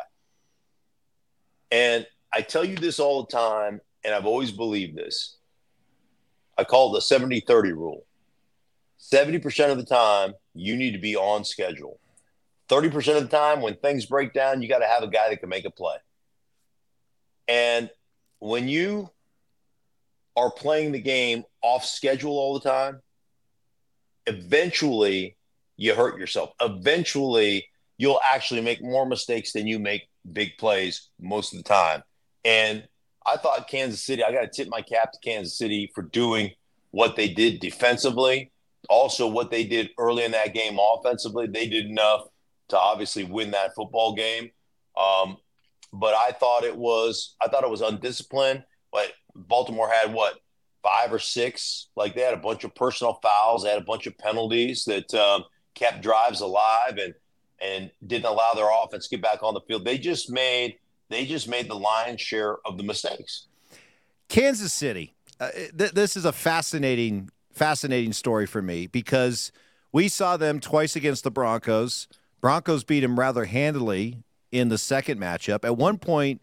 And 1.71 2.05
I 2.33 2.41
tell 2.41 2.63
you 2.63 2.75
this 2.75 2.99
all 2.99 3.23
the 3.23 3.31
time, 3.31 3.81
and 4.03 4.13
I've 4.13 4.25
always 4.25 4.51
believed 4.51 4.95
this. 4.95 5.37
I 6.57 6.63
call 6.63 6.91
it 6.91 6.97
the 6.97 7.01
70 7.01 7.41
30 7.41 7.71
rule. 7.73 8.05
70% 8.99 9.71
of 9.71 9.77
the 9.77 9.85
time, 9.85 10.33
you 10.53 10.75
need 10.75 10.91
to 10.91 10.97
be 10.97 11.15
on 11.15 11.45
schedule. 11.45 11.99
30% 12.69 13.17
of 13.17 13.29
the 13.29 13.38
time, 13.38 13.62
when 13.62 13.75
things 13.75 14.05
break 14.05 14.33
down, 14.33 14.62
you 14.62 14.67
got 14.67 14.79
to 14.79 14.88
have 14.88 15.03
a 15.03 15.07
guy 15.07 15.29
that 15.29 15.39
can 15.39 15.50
make 15.50 15.65
a 15.65 15.71
play. 15.71 15.95
And 17.47 17.89
when 18.39 18.67
you 18.67 19.09
are 20.36 20.51
playing 20.51 20.91
the 20.91 21.01
game 21.01 21.43
off 21.62 21.86
schedule 21.86 22.33
all 22.33 22.59
the 22.59 22.69
time, 22.69 23.01
eventually 24.25 25.38
you 25.77 25.95
hurt 25.95 26.19
yourself. 26.19 26.51
Eventually, 26.62 27.67
you'll 27.97 28.19
actually 28.31 28.62
make 28.62 28.83
more 28.83 29.05
mistakes 29.05 29.53
than 29.53 29.65
you 29.67 29.79
make 29.79 30.09
big 30.31 30.57
plays 30.57 31.09
most 31.19 31.53
of 31.53 31.57
the 31.57 31.63
time. 31.63 32.03
And 32.43 32.88
I 33.25 33.38
thought 33.38 33.67
Kansas 33.67 34.03
City, 34.03 34.24
I 34.24 34.31
got 34.31 34.41
to 34.41 34.47
tip 34.47 34.67
my 34.69 34.81
cap 34.81 35.12
to 35.12 35.19
Kansas 35.24 35.57
City 35.57 35.91
for 35.95 36.01
doing 36.01 36.51
what 36.91 37.15
they 37.15 37.29
did 37.29 37.59
defensively. 37.59 38.51
Also, 38.89 39.27
what 39.27 39.51
they 39.51 39.63
did 39.63 39.89
early 39.97 40.24
in 40.24 40.31
that 40.31 40.53
game 40.53 40.77
offensively. 40.79 41.47
They 41.47 41.67
did 41.67 41.86
enough 41.88 42.27
to 42.69 42.77
obviously 42.77 43.24
win 43.24 43.51
that 43.51 43.75
football 43.75 44.13
game. 44.15 44.51
Um, 44.95 45.38
but 45.93 46.13
I 46.13 46.31
thought 46.31 46.63
it 46.63 46.75
was, 46.75 47.36
I 47.41 47.47
thought 47.47 47.63
it 47.63 47.69
was 47.69 47.81
undisciplined. 47.81 48.63
But 48.91 49.12
Baltimore 49.36 49.89
had 49.89 50.13
what 50.13 50.39
five 50.83 51.12
or 51.12 51.19
six? 51.19 51.88
Like 51.95 52.15
they 52.15 52.21
had 52.21 52.33
a 52.33 52.38
bunch 52.38 52.63
of 52.63 52.74
personal 52.75 53.19
fouls, 53.21 53.63
they 53.63 53.69
had 53.69 53.81
a 53.81 53.86
bunch 53.86 54.07
of 54.07 54.17
penalties 54.17 54.86
that 54.86 55.13
um, 55.13 55.43
kept 55.75 56.01
drives 56.01 56.41
alive 56.41 56.97
and 56.97 57.13
and 57.59 57.89
didn't 58.05 58.25
allow 58.25 58.53
their 58.53 58.69
offense 58.83 59.07
to 59.07 59.15
get 59.15 59.24
back 59.24 59.41
on 59.41 59.53
the 59.53 59.62
field. 59.62 59.83
They 59.83 59.97
just 59.97 60.29
made 60.29 60.77
they 61.09 61.25
just 61.25 61.47
made 61.47 61.69
the 61.69 61.75
lion's 61.75 62.21
share 62.21 62.57
of 62.65 62.77
the 62.77 62.83
mistakes. 62.83 63.47
Kansas 64.29 64.74
City. 64.74 65.15
Uh, 65.39 65.50
th- 65.77 65.91
this 65.91 66.17
is 66.17 66.25
a 66.25 66.31
fascinating, 66.31 67.29
fascinating 67.53 68.12
story 68.12 68.45
for 68.45 68.62
me 68.62 68.88
because 68.88 69.51
we 69.91 70.07
saw 70.07 70.36
them 70.36 70.59
twice 70.59 70.95
against 70.95 71.24
the 71.24 71.31
Broncos. 71.31 72.07
Broncos 72.41 72.84
beat 72.84 73.03
him 73.03 73.20
rather 73.20 73.46
handily 73.46 74.24
in 74.51 74.70
the 74.70 74.77
second 74.77 75.20
matchup. 75.20 75.65
At 75.65 75.77
one 75.77 75.98
point, 75.98 76.41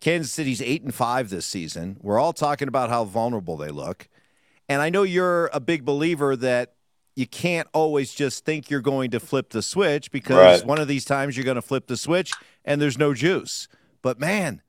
Kansas 0.00 0.32
City's 0.32 0.62
eight 0.62 0.82
and 0.82 0.94
five 0.94 1.30
this 1.30 1.46
season. 1.46 1.96
We're 2.00 2.18
all 2.18 2.32
talking 2.32 2.68
about 2.68 2.90
how 2.90 3.04
vulnerable 3.04 3.56
they 3.56 3.70
look. 3.70 4.08
And 4.68 4.80
I 4.80 4.88
know 4.88 5.02
you're 5.02 5.50
a 5.52 5.60
big 5.60 5.84
believer 5.84 6.36
that 6.36 6.74
you 7.16 7.26
can't 7.26 7.68
always 7.72 8.14
just 8.14 8.44
think 8.44 8.70
you're 8.70 8.80
going 8.80 9.10
to 9.10 9.20
flip 9.20 9.50
the 9.50 9.62
switch 9.62 10.10
because 10.10 10.60
right. 10.60 10.66
one 10.66 10.78
of 10.78 10.88
these 10.88 11.04
times 11.04 11.36
you're 11.36 11.44
going 11.44 11.56
to 11.56 11.62
flip 11.62 11.86
the 11.86 11.96
switch 11.96 12.32
and 12.64 12.80
there's 12.80 12.98
no 12.98 13.12
juice. 13.14 13.68
But 14.00 14.18
man, 14.18 14.62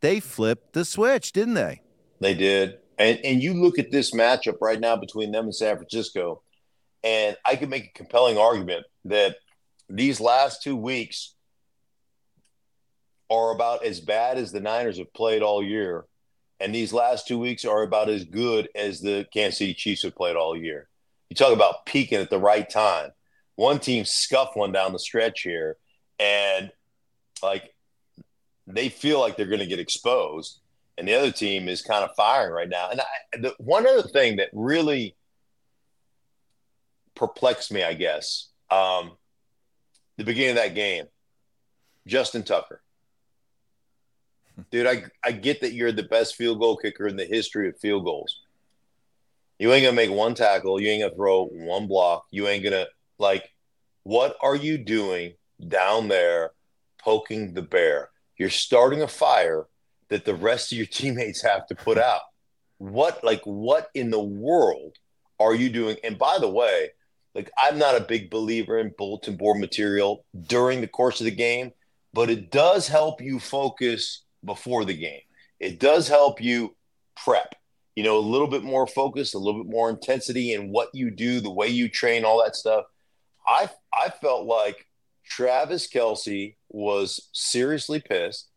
they 0.00 0.20
flipped 0.20 0.72
the 0.74 0.84
switch, 0.84 1.32
didn't 1.32 1.54
they? 1.54 1.80
They 2.20 2.34
did. 2.34 2.78
And 2.98 3.18
and 3.24 3.42
you 3.42 3.54
look 3.54 3.78
at 3.78 3.90
this 3.90 4.12
matchup 4.12 4.60
right 4.60 4.78
now 4.78 4.96
between 4.96 5.32
them 5.32 5.46
and 5.46 5.54
San 5.54 5.76
Francisco, 5.76 6.42
and 7.02 7.36
I 7.44 7.56
could 7.56 7.70
make 7.70 7.86
a 7.86 7.92
compelling 7.92 8.38
argument 8.38 8.86
that 9.06 9.36
these 9.88 10.20
last 10.20 10.62
two 10.62 10.76
weeks 10.76 11.34
are 13.30 13.52
about 13.52 13.84
as 13.84 14.00
bad 14.00 14.38
as 14.38 14.52
the 14.52 14.60
Niners 14.60 14.98
have 14.98 15.12
played 15.12 15.42
all 15.42 15.62
year. 15.62 16.04
And 16.60 16.74
these 16.74 16.92
last 16.92 17.26
two 17.26 17.38
weeks 17.38 17.64
are 17.64 17.82
about 17.82 18.08
as 18.08 18.24
good 18.24 18.68
as 18.74 19.00
the 19.00 19.26
Kansas 19.32 19.58
City 19.58 19.74
Chiefs 19.74 20.02
have 20.02 20.14
played 20.14 20.36
all 20.36 20.56
year. 20.56 20.88
You 21.28 21.36
talk 21.36 21.52
about 21.52 21.86
peaking 21.86 22.18
at 22.18 22.30
the 22.30 22.38
right 22.38 22.68
time. 22.68 23.10
One 23.56 23.78
team 23.78 24.04
scuffling 24.04 24.72
down 24.72 24.92
the 24.92 24.98
stretch 24.98 25.42
here, 25.42 25.76
and 26.18 26.70
like 27.42 27.74
they 28.66 28.88
feel 28.88 29.20
like 29.20 29.36
they're 29.36 29.46
going 29.46 29.60
to 29.60 29.66
get 29.66 29.78
exposed, 29.78 30.60
and 30.98 31.06
the 31.06 31.14
other 31.14 31.30
team 31.30 31.68
is 31.68 31.82
kind 31.82 32.04
of 32.04 32.14
firing 32.16 32.52
right 32.52 32.68
now. 32.68 32.90
And 32.90 33.00
I, 33.00 33.04
the, 33.40 33.54
one 33.58 33.86
other 33.86 34.02
thing 34.02 34.36
that 34.36 34.48
really 34.52 35.16
perplexed 37.14 37.72
me, 37.72 37.84
I 37.84 37.94
guess, 37.94 38.48
um, 38.70 39.12
the 40.16 40.24
beginning 40.24 40.50
of 40.50 40.56
that 40.56 40.74
game, 40.74 41.06
Justin 42.06 42.42
Tucker. 42.42 42.82
Hmm. 44.56 44.62
Dude, 44.70 44.86
I, 44.86 45.04
I 45.24 45.32
get 45.32 45.60
that 45.62 45.72
you're 45.72 45.92
the 45.92 46.02
best 46.02 46.36
field 46.36 46.60
goal 46.60 46.76
kicker 46.76 47.06
in 47.06 47.16
the 47.16 47.24
history 47.24 47.68
of 47.68 47.78
field 47.78 48.04
goals. 48.04 48.40
You 49.58 49.72
ain't 49.72 49.84
gonna 49.84 49.96
make 49.96 50.10
one 50.10 50.34
tackle. 50.34 50.80
You 50.80 50.88
ain't 50.88 51.02
gonna 51.02 51.14
throw 51.14 51.46
one 51.46 51.86
block. 51.86 52.26
You 52.30 52.48
ain't 52.48 52.64
gonna 52.64 52.86
like. 53.18 53.50
What 54.02 54.36
are 54.42 54.56
you 54.56 54.76
doing 54.76 55.34
down 55.66 56.08
there, 56.08 56.50
poking 56.98 57.54
the 57.54 57.62
bear? 57.62 58.10
you're 58.36 58.50
starting 58.50 59.02
a 59.02 59.08
fire 59.08 59.66
that 60.08 60.24
the 60.24 60.34
rest 60.34 60.72
of 60.72 60.78
your 60.78 60.86
teammates 60.90 61.42
have 61.42 61.66
to 61.68 61.74
put 61.74 61.98
out. 61.98 62.20
What, 62.78 63.22
like, 63.22 63.42
what 63.44 63.88
in 63.94 64.10
the 64.10 64.22
world 64.22 64.96
are 65.38 65.54
you 65.54 65.70
doing? 65.70 65.96
And 66.04 66.18
by 66.18 66.38
the 66.38 66.50
way, 66.50 66.90
like, 67.34 67.50
I'm 67.62 67.78
not 67.78 67.96
a 67.96 68.04
big 68.04 68.30
believer 68.30 68.78
in 68.78 68.94
bulletin 68.96 69.36
board 69.36 69.58
material 69.58 70.24
during 70.46 70.80
the 70.80 70.88
course 70.88 71.20
of 71.20 71.24
the 71.24 71.30
game, 71.30 71.72
but 72.12 72.30
it 72.30 72.50
does 72.50 72.88
help 72.88 73.20
you 73.20 73.40
focus 73.40 74.22
before 74.44 74.84
the 74.84 74.96
game. 74.96 75.20
It 75.58 75.80
does 75.80 76.08
help 76.08 76.40
you 76.40 76.76
prep, 77.16 77.54
you 77.96 78.04
know, 78.04 78.18
a 78.18 78.20
little 78.20 78.48
bit 78.48 78.62
more 78.62 78.86
focus, 78.86 79.34
a 79.34 79.38
little 79.38 79.62
bit 79.62 79.70
more 79.70 79.90
intensity 79.90 80.52
in 80.52 80.70
what 80.70 80.88
you 80.94 81.10
do, 81.10 81.40
the 81.40 81.50
way 81.50 81.68
you 81.68 81.88
train, 81.88 82.24
all 82.24 82.42
that 82.42 82.56
stuff. 82.56 82.84
I 83.46 83.68
I 83.92 84.10
felt 84.10 84.46
like 84.46 84.86
Travis 85.24 85.88
Kelce 85.88 86.56
was 86.68 87.28
seriously 87.32 88.00
pissed. 88.00 88.48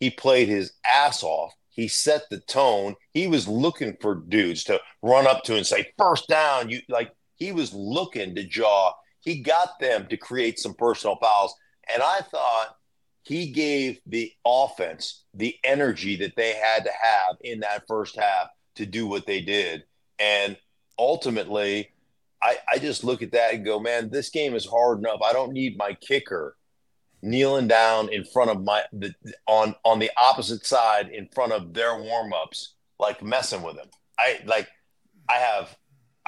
He 0.00 0.10
played 0.10 0.48
his 0.48 0.72
ass 0.90 1.22
off. 1.22 1.54
He 1.70 1.88
set 1.88 2.22
the 2.30 2.40
tone. 2.40 2.96
He 3.14 3.28
was 3.28 3.46
looking 3.46 3.96
for 4.00 4.16
dudes 4.16 4.64
to 4.64 4.80
run 5.02 5.26
up 5.26 5.44
to 5.44 5.56
and 5.56 5.66
say, 5.66 5.92
first 5.96 6.28
down. 6.28 6.70
You 6.70 6.80
like 6.88 7.12
he 7.38 7.52
was 7.52 7.72
looking 7.72 8.34
to 8.34 8.44
jaw. 8.44 8.92
He 9.20 9.40
got 9.40 9.78
them 9.80 10.06
to 10.08 10.16
create 10.16 10.58
some 10.58 10.74
personal 10.74 11.16
fouls. 11.16 11.54
And 11.92 12.02
I 12.02 12.20
thought 12.20 12.76
he 13.22 13.50
gave 13.50 14.00
the 14.06 14.32
offense 14.44 15.24
the 15.34 15.56
energy 15.64 16.16
that 16.16 16.36
they 16.36 16.54
had 16.54 16.84
to 16.84 16.90
have 16.90 17.36
in 17.42 17.60
that 17.60 17.84
first 17.86 18.16
half 18.16 18.48
to 18.76 18.86
do 18.86 19.06
what 19.06 19.26
they 19.26 19.40
did. 19.40 19.84
And 20.18 20.56
ultimately, 20.98 21.90
I, 22.42 22.56
I 22.72 22.78
just 22.78 23.04
look 23.04 23.22
at 23.22 23.32
that 23.32 23.54
and 23.54 23.64
go, 23.64 23.80
man, 23.80 24.10
this 24.10 24.30
game 24.30 24.54
is 24.54 24.66
hard 24.66 24.98
enough. 24.98 25.20
I 25.24 25.32
don't 25.32 25.52
need 25.52 25.76
my 25.76 25.94
kicker 25.94 26.56
kneeling 27.22 27.68
down 27.68 28.12
in 28.12 28.24
front 28.24 28.50
of 28.50 28.62
my 28.62 28.82
the, 28.92 29.12
on 29.46 29.74
on 29.84 29.98
the 29.98 30.10
opposite 30.20 30.64
side 30.64 31.08
in 31.10 31.28
front 31.34 31.52
of 31.52 31.74
their 31.74 32.00
warm-ups 32.00 32.74
like 33.00 33.22
messing 33.22 33.62
with 33.62 33.74
them 33.74 33.88
i 34.18 34.38
like 34.46 34.68
i 35.28 35.34
have 35.34 35.76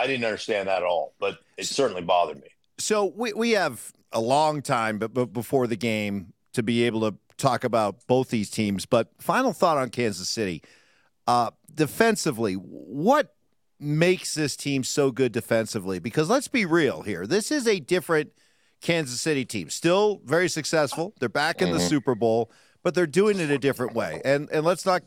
i 0.01 0.07
didn't 0.07 0.25
understand 0.25 0.69
that 0.69 0.79
at 0.79 0.85
all 0.85 1.15
but 1.19 1.39
it 1.57 1.67
certainly 1.67 2.03
bothered 2.03 2.41
me 2.41 2.49
so 2.79 3.13
we, 3.17 3.33
we 3.33 3.51
have 3.53 3.93
a 4.13 4.21
long 4.21 4.63
time 4.63 4.99
but, 4.99 5.13
but 5.13 5.27
before 5.27 5.67
the 5.67 5.77
game 5.77 6.33
to 6.53 6.63
be 6.63 6.85
able 6.85 7.01
to 7.01 7.17
talk 7.37 7.65
about 7.65 8.07
both 8.07 8.29
these 8.29 8.51
teams 8.51 8.87
but 8.87 9.09
final 9.19 9.53
thought 9.53 9.79
on 9.79 9.89
kansas 9.89 10.29
city 10.29 10.63
uh, 11.27 11.51
defensively 11.75 12.55
what 12.55 13.35
makes 13.79 14.35
this 14.35 14.57
team 14.57 14.83
so 14.83 15.11
good 15.11 15.33
defensively 15.33 15.99
because 15.99 16.29
let's 16.29 16.49
be 16.49 16.67
real 16.67 17.03
here 17.03 17.27
this 17.27 17.51
is 17.51 17.67
a 17.67 17.79
different 17.79 18.31
Kansas 18.81 19.21
City 19.21 19.45
team. 19.45 19.71
Still 19.71 20.21
very 20.25 20.49
successful. 20.49 21.15
They're 21.21 21.29
back 21.29 21.61
in 21.61 21.69
mm-hmm. 21.69 21.79
the 21.79 21.85
Super 21.85 22.15
Bowl, 22.15 22.51
but 22.83 22.95
they're 22.95 23.07
doing 23.07 23.39
it 23.39 23.51
a 23.51 23.59
different 23.59 23.95
way. 23.95 24.21
And 24.25 24.49
and 24.51 24.65
let's 24.65 24.87
not 24.87 25.03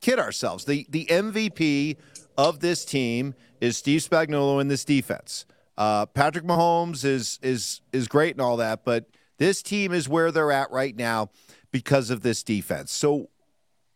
kid 0.00 0.18
ourselves. 0.18 0.64
The 0.64 0.86
the 0.88 1.06
MVP 1.06 1.96
of 2.36 2.60
this 2.60 2.84
team 2.84 3.34
is 3.60 3.76
Steve 3.76 4.00
Spagnuolo 4.00 4.60
in 4.60 4.68
this 4.68 4.84
defense. 4.84 5.46
Uh, 5.78 6.06
Patrick 6.06 6.44
Mahomes 6.44 7.04
is 7.04 7.38
is 7.42 7.80
is 7.92 8.08
great 8.08 8.34
and 8.34 8.40
all 8.40 8.56
that, 8.56 8.84
but 8.84 9.06
this 9.38 9.62
team 9.62 9.92
is 9.92 10.08
where 10.08 10.32
they're 10.32 10.52
at 10.52 10.70
right 10.70 10.96
now 10.96 11.30
because 11.70 12.10
of 12.10 12.22
this 12.22 12.42
defense. 12.42 12.92
So 12.92 13.28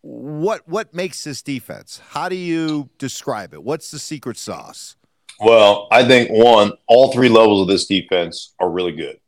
what 0.02 0.66
what 0.68 0.94
makes 0.94 1.24
this 1.24 1.42
defense? 1.42 2.00
How 2.10 2.28
do 2.28 2.36
you 2.36 2.90
describe 2.98 3.54
it? 3.54 3.62
What's 3.62 3.90
the 3.90 3.98
secret 3.98 4.36
sauce? 4.36 4.96
Well, 5.40 5.88
I 5.90 6.06
think 6.06 6.30
one, 6.30 6.72
all 6.86 7.12
three 7.12 7.30
levels 7.30 7.62
of 7.62 7.68
this 7.68 7.86
defense 7.86 8.54
are 8.58 8.68
really 8.70 8.92
good. 8.92 9.18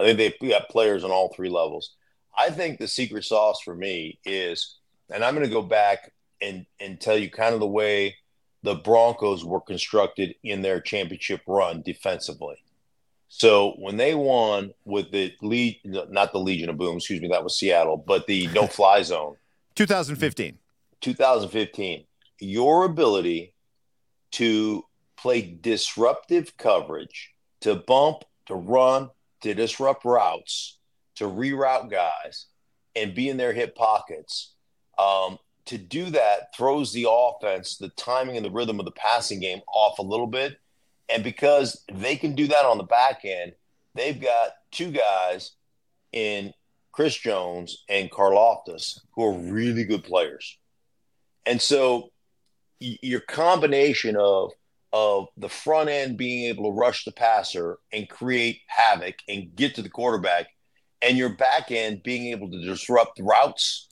I 0.00 0.04
think 0.04 0.18
they've 0.18 0.50
got 0.50 0.68
players 0.68 1.04
on 1.04 1.12
all 1.12 1.32
three 1.32 1.48
levels. 1.48 1.94
I 2.36 2.50
think 2.50 2.78
the 2.78 2.88
secret 2.88 3.24
sauce 3.24 3.60
for 3.64 3.74
me 3.74 4.18
is, 4.24 4.78
and 5.10 5.24
I'm 5.24 5.34
going 5.34 5.46
to 5.46 5.52
go 5.52 5.62
back 5.62 6.12
and 6.40 6.66
and 6.80 7.00
tell 7.00 7.16
you 7.16 7.30
kind 7.30 7.54
of 7.54 7.60
the 7.60 7.66
way 7.66 8.16
the 8.62 8.74
Broncos 8.74 9.44
were 9.44 9.60
constructed 9.60 10.34
in 10.42 10.62
their 10.62 10.80
championship 10.80 11.42
run 11.46 11.82
defensively. 11.82 12.56
So 13.28 13.74
when 13.78 13.96
they 13.96 14.14
won 14.14 14.72
with 14.84 15.10
the 15.12 15.32
lead, 15.42 15.80
not 15.84 16.32
the 16.32 16.38
Legion 16.38 16.70
of 16.70 16.78
Boom, 16.78 16.96
excuse 16.96 17.20
me, 17.20 17.28
that 17.28 17.44
was 17.44 17.58
Seattle, 17.58 17.96
but 17.96 18.26
the 18.26 18.48
no 18.48 18.66
fly 18.66 19.02
zone. 19.02 19.36
2015. 19.74 20.58
2015. 21.00 22.04
Your 22.40 22.84
ability 22.84 23.54
to 24.32 24.84
play 25.16 25.42
disruptive 25.60 26.56
coverage 26.56 27.32
to 27.60 27.74
bump, 27.74 28.24
to 28.46 28.54
run, 28.54 29.10
to 29.42 29.54
disrupt 29.54 30.04
routes, 30.04 30.78
to 31.16 31.24
reroute 31.24 31.90
guys, 31.90 32.46
and 32.96 33.14
be 33.14 33.28
in 33.28 33.36
their 33.36 33.52
hip 33.52 33.74
pockets. 33.74 34.54
Um, 34.98 35.38
to 35.68 35.78
do 35.78 36.10
that 36.10 36.54
throws 36.56 36.92
the 36.92 37.06
offense, 37.08 37.76
the 37.76 37.90
timing 37.90 38.36
and 38.36 38.44
the 38.44 38.50
rhythm 38.50 38.78
of 38.78 38.84
the 38.84 38.92
passing 38.92 39.40
game 39.40 39.60
off 39.74 39.98
a 39.98 40.02
little 40.02 40.26
bit. 40.26 40.58
And 41.08 41.24
because 41.24 41.84
they 41.92 42.16
can 42.16 42.34
do 42.34 42.46
that 42.48 42.64
on 42.64 42.78
the 42.78 42.84
back 42.84 43.20
end, 43.24 43.52
they've 43.94 44.20
got 44.20 44.52
two 44.70 44.90
guys 44.90 45.52
in 46.12 46.52
Chris 46.92 47.16
Jones 47.16 47.84
and 47.88 48.10
Karlaftis 48.10 49.00
who 49.12 49.24
are 49.24 49.52
really 49.52 49.84
good 49.84 50.04
players. 50.04 50.58
And 51.46 51.60
so 51.62 52.10
your 52.80 53.20
combination 53.20 54.16
of 54.16 54.52
of 54.92 55.26
the 55.36 55.48
front 55.48 55.90
end 55.90 56.16
being 56.16 56.46
able 56.46 56.64
to 56.64 56.76
rush 56.76 57.04
the 57.04 57.12
passer 57.12 57.78
and 57.92 58.08
create 58.08 58.60
havoc 58.68 59.16
and 59.28 59.54
get 59.54 59.74
to 59.74 59.82
the 59.82 59.88
quarterback, 59.88 60.46
and 61.02 61.18
your 61.18 61.28
back 61.28 61.70
end 61.70 62.02
being 62.02 62.28
able 62.28 62.50
to 62.50 62.64
disrupt 62.64 63.20
routes 63.20 63.87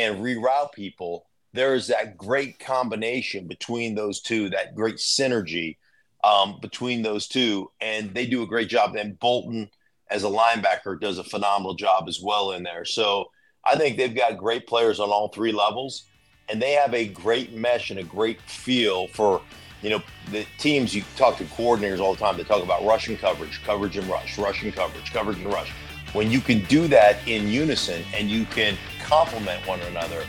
and 0.00 0.22
reroute 0.22 0.72
people, 0.72 1.26
there 1.52 1.74
is 1.74 1.88
that 1.88 2.16
great 2.16 2.58
combination 2.58 3.46
between 3.46 3.94
those 3.94 4.20
two, 4.20 4.50
that 4.50 4.74
great 4.74 4.96
synergy 4.96 5.76
um, 6.22 6.58
between 6.60 7.02
those 7.02 7.26
two, 7.26 7.70
and 7.80 8.14
they 8.14 8.26
do 8.26 8.42
a 8.42 8.46
great 8.46 8.68
job. 8.68 8.94
And 8.96 9.18
Bolton, 9.18 9.70
as 10.10 10.24
a 10.24 10.28
linebacker, 10.28 11.00
does 11.00 11.18
a 11.18 11.24
phenomenal 11.24 11.74
job 11.74 12.04
as 12.08 12.20
well 12.22 12.52
in 12.52 12.62
there. 12.62 12.84
So 12.84 13.30
I 13.64 13.76
think 13.76 13.96
they've 13.96 14.14
got 14.14 14.38
great 14.38 14.66
players 14.66 15.00
on 15.00 15.10
all 15.10 15.28
three 15.28 15.52
levels, 15.52 16.04
and 16.48 16.60
they 16.60 16.72
have 16.72 16.94
a 16.94 17.06
great 17.06 17.52
mesh 17.52 17.90
and 17.90 17.98
a 17.98 18.04
great 18.04 18.40
feel 18.42 19.08
for 19.08 19.40
you 19.82 19.90
know, 19.90 20.02
the 20.30 20.46
teams 20.58 20.94
you 20.94 21.02
talk 21.16 21.38
to 21.38 21.44
coordinators 21.44 22.00
all 22.00 22.14
the 22.14 22.20
time. 22.20 22.36
They 22.36 22.44
talk 22.44 22.62
about 22.62 22.84
rushing 22.84 23.16
coverage, 23.16 23.62
coverage 23.64 23.96
and 23.96 24.06
rush, 24.08 24.38
rushing 24.38 24.72
coverage, 24.72 25.12
coverage 25.12 25.38
and 25.38 25.46
rush. 25.46 25.72
When 26.12 26.30
you 26.30 26.40
can 26.40 26.64
do 26.64 26.88
that 26.88 27.26
in 27.28 27.46
unison 27.46 28.02
and 28.14 28.28
you 28.28 28.44
can 28.46 28.76
complement 29.00 29.64
one 29.66 29.80
another, 29.82 30.24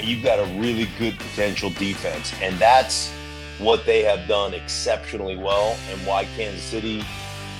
you've 0.00 0.24
got 0.24 0.40
a 0.40 0.44
really 0.58 0.88
good 0.98 1.16
potential 1.16 1.70
defense. 1.70 2.32
And 2.42 2.58
that's 2.58 3.12
what 3.58 3.86
they 3.86 4.02
have 4.02 4.26
done 4.26 4.52
exceptionally 4.52 5.36
well 5.36 5.76
and 5.90 6.00
why 6.04 6.24
Kansas 6.36 6.62
City, 6.62 7.04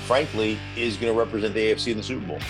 frankly, 0.06 0.58
is 0.76 0.96
going 0.96 1.12
to 1.12 1.18
represent 1.18 1.54
the 1.54 1.72
AFC 1.72 1.92
in 1.92 1.98
the 1.98 2.02
Super 2.02 2.26
Bowl. 2.26 2.40